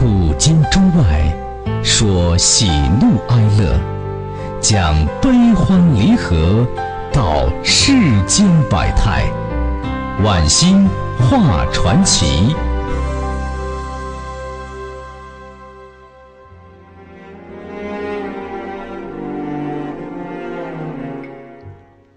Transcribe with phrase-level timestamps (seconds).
[0.00, 2.68] 古今中外，说喜
[3.00, 3.76] 怒哀乐，
[4.60, 6.64] 讲悲欢离合，
[7.12, 7.92] 道世
[8.24, 9.28] 间百态，
[10.22, 10.88] 晚星
[11.18, 12.54] 画传奇。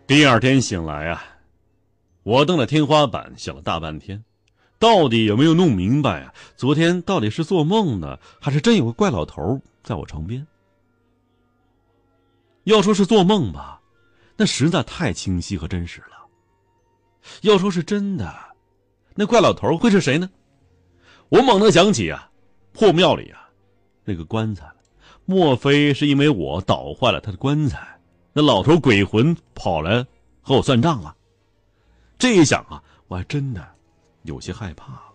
[0.05, 1.23] 第二天醒来啊，
[2.21, 4.23] 我瞪着天花板想了大半天，
[4.81, 6.33] 到底有没有弄明白啊？
[6.57, 10.45] 昨天到底是做梦呢，还是真有个怪老头在我床边？
[12.63, 13.79] 要说是做梦吧，
[14.35, 16.27] 那实在太清晰和真实了；
[17.43, 18.35] 要说是真的，
[19.13, 20.27] 那怪老头会是谁呢？
[21.29, 22.31] 我猛地想起啊，
[22.73, 23.47] 破庙里啊
[24.03, 24.65] 那个棺材，
[25.25, 27.99] 莫非是因为我捣坏了他的棺材？
[28.33, 30.03] 那老头鬼魂跑来
[30.41, 31.15] 和我算账了，
[32.17, 33.75] 这一想啊，我还真的
[34.23, 35.13] 有些害怕了。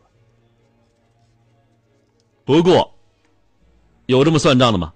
[2.44, 2.94] 不过，
[4.06, 4.92] 有这么算账的吗？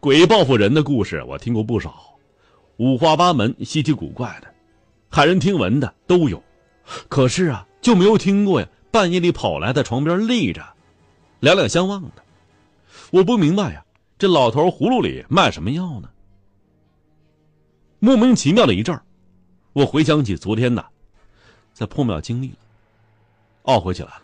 [0.00, 2.18] 鬼报复人的故事我听过不少，
[2.76, 4.54] 五花八门、稀奇古怪的，
[5.10, 6.42] 骇人听闻的都有。
[7.08, 10.64] 可是啊，就没有听过呀，半夜里跑来在床边立着，
[11.40, 12.22] 两两相望的。
[13.10, 13.84] 我不明白呀，
[14.18, 16.10] 这老头葫芦里卖什么药呢？
[17.98, 19.02] 莫名其妙的一阵儿，
[19.72, 20.84] 我回想起昨天呐，
[21.72, 22.58] 在破庙经历了，
[23.66, 24.22] 懊悔起来了。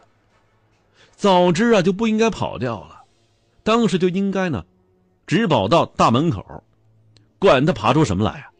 [1.14, 3.04] 早知啊就不应该跑掉了，
[3.62, 4.64] 当时就应该呢，
[5.26, 6.64] 直跑到大门口，
[7.38, 8.50] 管他爬出什么来呀，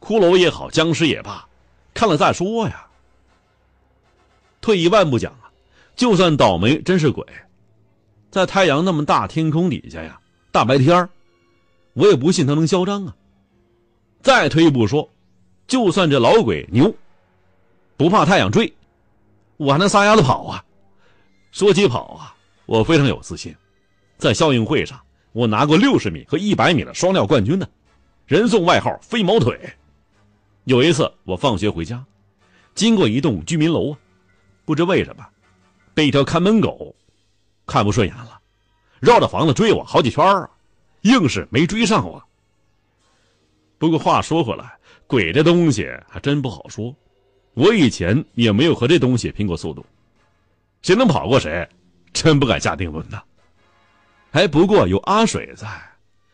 [0.00, 1.46] 骷髅也好，僵尸也罢，
[1.94, 2.86] 看了再说呀。
[4.60, 5.52] 退一万步讲啊，
[5.94, 7.24] 就算倒霉真是鬼，
[8.30, 11.08] 在太阳那么大天空底下呀，大白天
[11.92, 13.14] 我也不信他能嚣张啊。
[14.20, 15.08] 再退一步说，
[15.66, 16.94] 就算这老鬼牛，
[17.96, 18.72] 不怕太阳追，
[19.60, 20.64] 我还能撒丫子跑啊！
[21.52, 23.54] 说起跑啊，我非常有自信，
[24.16, 24.98] 在校运会上，
[25.32, 27.68] 我拿过六十米和一百米的双料冠军呢，
[28.24, 29.60] 人送外号“飞毛腿”。
[30.64, 32.02] 有一次我放学回家，
[32.74, 33.98] 经过一栋居民楼啊，
[34.64, 35.26] 不知为什么，
[35.92, 36.96] 被一条看门狗
[37.66, 38.40] 看不顺眼了，
[38.98, 40.48] 绕着房子追我好几圈啊，
[41.02, 42.22] 硬是没追上我。
[43.76, 46.96] 不过话说回来，鬼这东西还真不好说。
[47.60, 49.84] 我以前也没有和这东西拼过速度，
[50.80, 51.68] 谁能跑过谁，
[52.10, 53.22] 真不敢下定论呐。
[54.30, 55.68] 哎，不过有阿水在，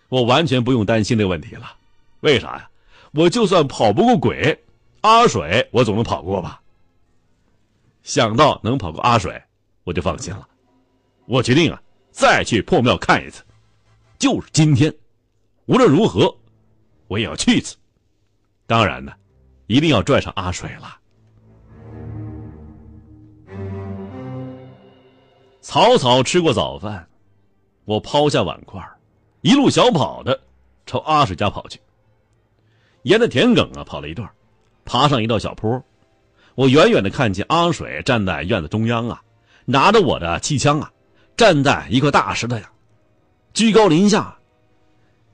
[0.08, 1.74] 我完全不用担心这个问题了。
[2.20, 2.70] 为啥呀？
[3.10, 4.56] 我就算跑不过鬼，
[5.00, 6.60] 阿水我总能跑过吧。
[8.04, 9.42] 想到能跑过阿水，
[9.82, 10.46] 我就放心了。
[11.24, 11.82] 我决定啊，
[12.12, 13.42] 再去破庙看一次，
[14.16, 14.94] 就是今天。
[15.64, 16.32] 无论如何。
[17.08, 17.76] 我也要去一次，
[18.66, 19.12] 当然呢，
[19.66, 20.98] 一定要拽上阿水了。
[25.68, 27.08] 草草吃过早饭，
[27.86, 28.80] 我抛下碗筷，
[29.40, 30.40] 一路小跑的
[30.86, 31.80] 朝阿水家跑去。
[33.02, 34.30] 沿着田埂啊跑了一段，
[34.84, 35.82] 爬上一道小坡，
[36.54, 39.20] 我远远的看见阿水站在院子中央啊，
[39.64, 40.92] 拿着我的气枪啊，
[41.36, 42.70] 站在一块大石头上，
[43.52, 44.38] 居高临下，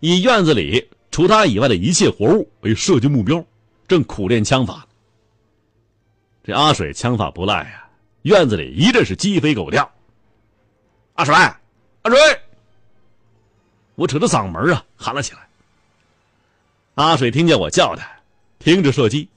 [0.00, 0.88] 以院子里。
[1.10, 3.44] 除他以外的一切活物为射击目标，
[3.86, 4.86] 正苦练枪法。
[6.42, 7.86] 这阿水枪法不赖呀，
[8.22, 9.92] 院子里一阵是鸡飞狗跳。
[11.14, 12.18] 阿水，阿水！
[13.94, 15.40] 我扯着嗓门啊喊了起来。
[16.94, 18.06] 阿水听见我叫他，
[18.58, 19.28] 停止射击，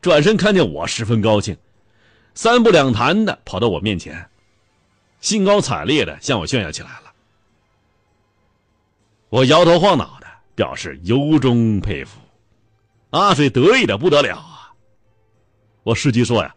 [0.00, 1.56] 转身看见我，十分高兴，
[2.34, 4.28] 三步两弹的跑到我面前，
[5.20, 7.12] 兴高采烈的向我炫耀起来了。
[9.28, 10.22] 我摇头晃脑的。
[10.54, 12.20] 表示由衷佩服，
[13.08, 14.70] 阿水得意的不得了啊！
[15.82, 16.54] 我伺机说呀：“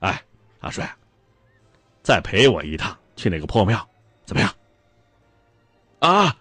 [0.00, 0.24] 哎，
[0.60, 0.82] 阿水，
[2.02, 3.86] 再陪我一趟去那个破庙，
[4.24, 4.54] 怎么样？”
[6.00, 6.36] 啊！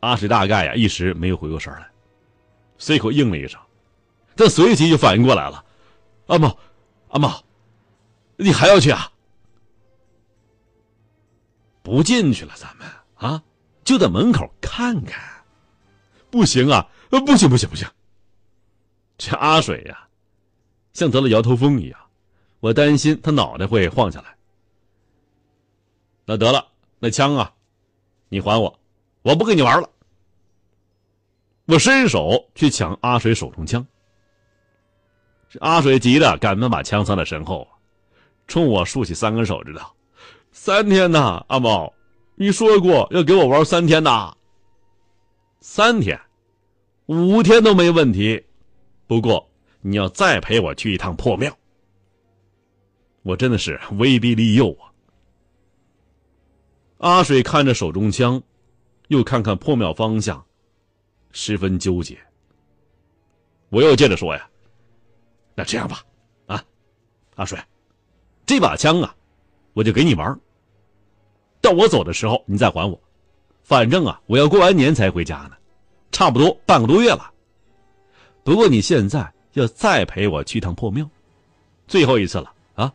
[0.00, 1.90] 阿水大概呀一时没有回过神来，
[2.78, 3.60] 随口应了一声，
[4.36, 5.64] 但随即就反应过来了
[6.28, 6.56] ：“阿茂，
[7.08, 7.42] 阿茂，
[8.36, 9.10] 你还要去啊？
[11.82, 13.42] 不进去了，咱们啊！”
[13.82, 15.20] 就在门口看看，
[16.30, 16.86] 不行啊！
[17.08, 17.88] 不行不行不行！
[19.16, 20.06] 这阿水呀，
[20.92, 21.98] 像得了摇头风一样，
[22.60, 24.36] 我担心他脑袋会晃下来。
[26.30, 27.54] 那得了，那枪啊，
[28.28, 28.78] 你还我，
[29.22, 29.88] 我不跟你玩了。
[31.64, 33.86] 我伸手去抢阿水手中枪，
[35.60, 37.66] 阿水急的赶忙把枪藏在身后，
[38.46, 39.88] 冲我竖起三根手指头
[40.52, 41.90] ：“三天呐，阿猫。”
[42.36, 44.36] 你说过要给我玩三天的，
[45.60, 46.20] 三天，
[47.06, 48.44] 五天都没问题。
[49.06, 49.50] 不过
[49.80, 51.50] 你要再陪我去一趟破庙，
[53.22, 54.87] 我真的是威逼利诱啊！
[56.98, 58.42] 阿水看着手中枪，
[59.06, 60.44] 又看看破庙方向，
[61.30, 62.18] 十分纠结。
[63.68, 64.48] 我又接着说呀
[65.54, 66.02] ：“那这样吧，
[66.46, 66.64] 啊，
[67.36, 67.56] 阿水，
[68.44, 69.14] 这把枪啊，
[69.74, 70.36] 我就给你玩。
[71.60, 73.00] 到我走的时候，你再还我。
[73.62, 75.52] 反正啊，我要过完年才回家呢，
[76.10, 77.32] 差不多半个多月了。
[78.42, 81.08] 不过你现在要再陪我去趟破庙，
[81.86, 82.92] 最后一次了啊！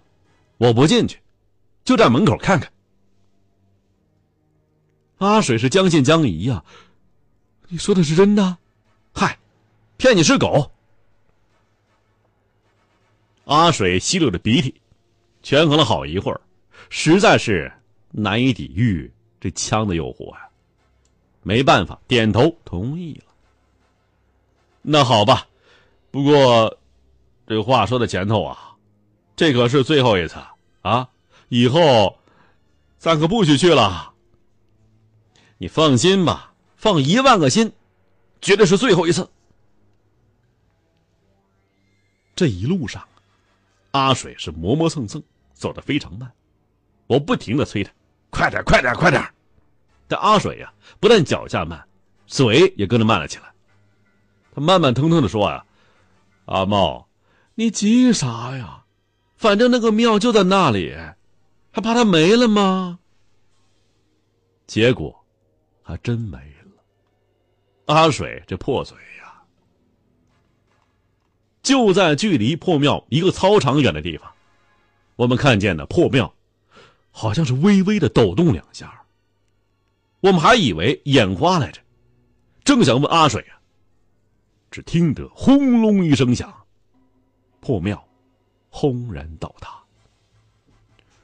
[0.58, 1.20] 我不进去，
[1.86, 2.70] 就在门口看看。”
[5.24, 6.64] 阿水是将信将疑呀，
[7.70, 8.58] 你说的是真的？
[9.14, 9.40] 嗨，
[9.98, 10.70] 骗你是狗！
[13.46, 14.76] 阿水吸溜着鼻涕，
[15.42, 16.42] 权衡了好一会儿，
[16.90, 17.72] 实在是
[18.12, 20.48] 难以抵御这枪的诱惑呀。
[21.42, 23.34] 没办法，点头同意了。
[24.82, 25.48] 那好吧，
[26.12, 26.78] 不过
[27.48, 28.76] 这话说在前头啊，
[29.36, 30.36] 这可是最后一次
[30.82, 31.10] 啊，
[31.50, 32.18] 以后
[32.98, 34.13] 咱可不许去了。
[35.64, 37.72] 你放心吧，放一万个心，
[38.42, 39.26] 绝对是最后一次。
[42.36, 43.02] 这一路上，
[43.92, 45.24] 阿水是磨磨蹭蹭，
[45.54, 46.30] 走得非常慢。
[47.08, 47.94] 我不停的催他，
[48.30, 49.24] 快点，快点，快点！
[50.06, 51.82] 但阿水呀，不但脚下慢，
[52.28, 53.46] 嘴也跟着慢了起来。
[54.54, 55.64] 他慢慢腾腾的说：“呀，
[56.44, 57.08] 阿茂，
[57.56, 58.84] 你急啥呀？
[59.38, 60.94] 反正那个庙就在那里，
[61.72, 63.00] 还怕它没了吗？”
[64.68, 65.23] 结果。
[65.84, 66.84] 还真没了。
[67.86, 69.44] 阿水这破嘴呀！
[71.62, 74.32] 就在距离破庙一个操场远的地方，
[75.16, 76.34] 我们看见的破庙，
[77.12, 79.04] 好像是微微的抖动两下。
[80.22, 81.82] 我们还以为眼花来着，
[82.64, 83.60] 正想问阿水啊，
[84.72, 86.66] 只听得轰隆一声响，
[87.60, 88.08] 破庙
[88.70, 89.84] 轰然倒塌，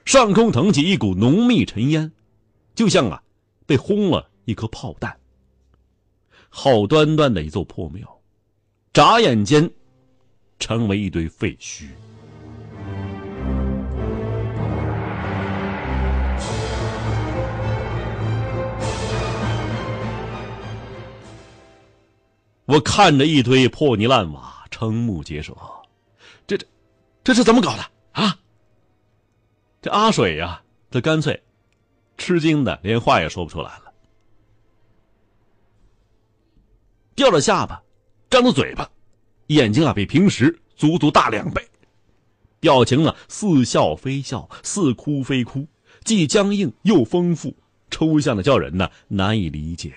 [0.03, 2.11] 上空腾起一股浓密尘烟，
[2.75, 3.23] 就像啊
[3.65, 4.28] 被轰了。
[4.49, 5.15] 一颗炮弹，
[6.49, 8.19] 好端端的一座破庙，
[8.91, 9.69] 眨眼间
[10.57, 11.89] 成为一堆废墟。
[22.65, 25.55] 我看着一堆破泥烂瓦，瞠目结舌。
[26.47, 26.65] 这这，
[27.23, 28.35] 这是怎么搞的啊？
[29.79, 31.39] 这阿水呀，他干脆
[32.17, 33.88] 吃惊的连话也说不出来了。
[37.19, 37.83] 掉着下巴，
[38.29, 38.89] 张着嘴巴，
[39.47, 41.61] 眼睛啊比平时足足大两倍，
[42.61, 45.67] 表情呢似笑非笑，似哭非哭，
[46.05, 47.53] 既僵硬又丰富，
[47.91, 49.93] 抽象的叫人呢难以理解。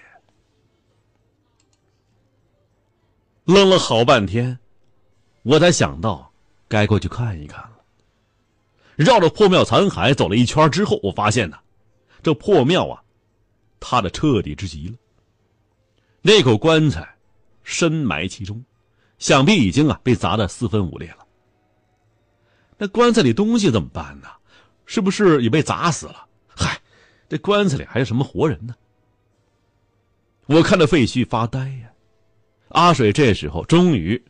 [3.45, 4.59] 愣了好半天，
[5.45, 6.33] 我才想到
[6.67, 7.71] 该过去看一看了。
[8.97, 11.57] 绕着破庙残骸走了一圈之后，我发现呢，
[12.21, 13.01] 这破庙啊，
[13.79, 14.95] 塌的彻底之极了。
[16.23, 17.17] 那口棺材
[17.65, 18.65] 深埋其中，
[19.19, 21.27] 想必已经啊被砸得四分五裂了。
[22.79, 24.29] 那棺材里东西怎么办呢？
[24.87, 26.27] 是不是也被砸死了？
[26.49, 26.81] 嗨，
[27.29, 28.75] 这棺材里还有什么活人呢？
[30.47, 31.91] 我看着废墟发呆呀。
[32.69, 34.23] 阿水这时候终于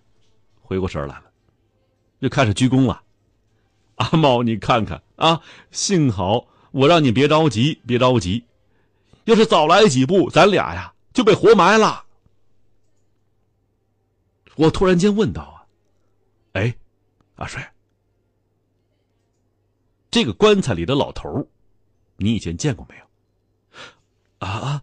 [0.61, 1.25] 回过神来了，
[2.21, 3.03] 就开始鞠躬了。
[3.97, 5.41] 阿茂，你看看啊，
[5.71, 8.45] 幸好我让你别着急，别着急，
[9.25, 10.93] 要是早来几步，咱俩呀。
[11.13, 12.05] 就被活埋了。
[14.57, 15.67] 我突然间问道
[16.53, 16.77] ：“啊，哎，
[17.37, 17.63] 阿水，
[20.11, 21.49] 这个棺材里的老头
[22.17, 23.05] 你以前见过没有
[24.47, 24.83] ？”“啊，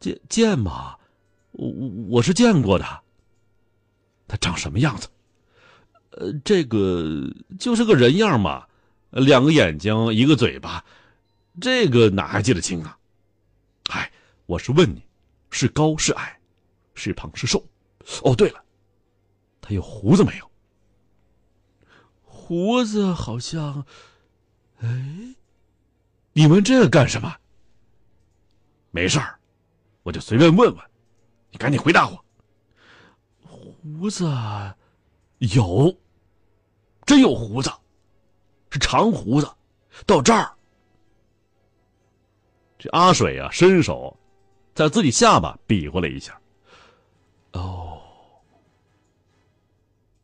[0.00, 0.96] 见见吗？
[1.50, 1.68] 我
[2.08, 3.02] 我是见过的。
[4.26, 5.08] 他长什么样子？
[6.12, 8.66] 呃，这个就是个人样嘛，
[9.10, 10.82] 两个眼睛，一个嘴巴，
[11.60, 12.98] 这个哪还记得清啊？
[13.90, 14.10] 哎，
[14.46, 15.02] 我是问你。”
[15.52, 16.40] 是高是矮，
[16.94, 17.64] 是胖是瘦？
[18.24, 18.64] 哦，对了，
[19.60, 20.50] 他有胡子没有？
[22.22, 23.84] 胡子好像……
[24.78, 25.36] 哎，
[26.32, 27.36] 你问这个干什么？
[28.90, 29.38] 没事儿，
[30.02, 30.84] 我就随便问问。
[31.50, 32.24] 你赶紧回答我。
[33.42, 34.24] 胡子
[35.38, 35.94] 有，
[37.04, 37.70] 真有胡子，
[38.70, 39.46] 是长胡子，
[40.06, 40.50] 到这儿。
[42.78, 44.18] 这阿水啊，伸手。
[44.74, 46.40] 在自己下巴比划了一下，
[47.52, 48.00] 哦，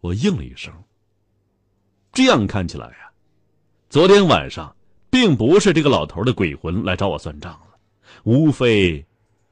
[0.00, 0.72] 我应了一声。
[2.12, 3.12] 这样看起来呀，
[3.90, 4.74] 昨天晚上
[5.10, 7.78] 并不是这个老头的鬼魂来找我算账了，
[8.24, 9.04] 无非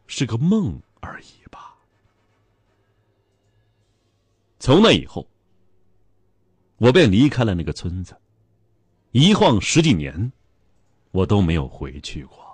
[0.07, 1.77] 是个梦而已吧。
[4.59, 5.29] 从那以后，
[6.79, 8.17] 我便离开了那个村子，
[9.13, 10.33] 一晃十几年，
[11.11, 12.46] 我都没有回去过。